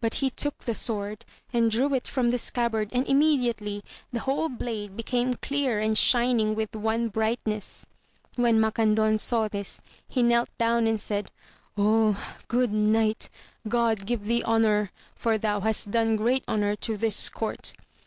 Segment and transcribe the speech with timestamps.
[0.00, 4.48] But he took the sword, and drew it from the scabbard, and immediately the whole
[4.48, 7.84] blade became clear and shining with one brightness.
[8.36, 11.30] When Macandon saw this, he knelt down and said,
[11.76, 13.28] good knight,
[13.68, 17.74] God give thee honour, for thou hast done great honour to this court!